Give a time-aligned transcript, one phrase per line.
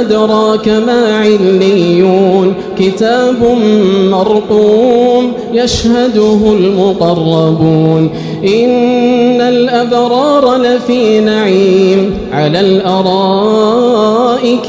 [0.00, 3.58] أدراك ما عليون كتاب
[4.10, 8.10] مرقوم يشهده المقربون
[8.44, 13.88] إن الأبرار لفي نعيم على الأرائك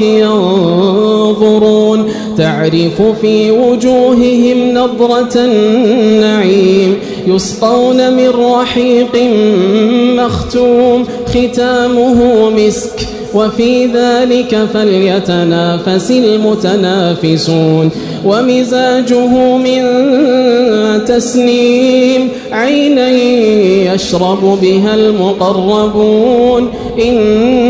[0.00, 1.70] ينظرون
[2.38, 9.16] تعرف في وجوههم نظرة النعيم يسقون من رحيق
[10.16, 13.08] مختوم ختامه مسك.
[13.34, 17.90] وفي ذلك فليتنافس المتنافسون.
[18.24, 19.82] ومزاجه من
[21.04, 23.10] تسنيم عينا
[23.94, 26.70] يشرب بها المقربون.
[27.04, 27.69] إن